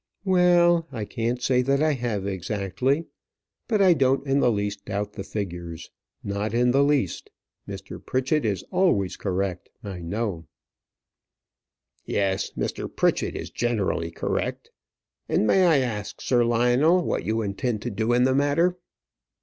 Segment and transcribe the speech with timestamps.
[0.25, 3.05] "Well, I can't say that I have exactly;
[3.67, 5.91] but I don't in the least doubt the figures,
[6.23, 7.29] not in the least;
[7.69, 8.03] Mr.
[8.03, 10.47] Pritchett is always correct, I know."
[12.03, 12.89] "Yes, Mr.
[12.89, 14.71] Pritchett is generally correct.
[15.29, 18.79] And may I ask, Sir Lionel, what you intend to do in the matter?"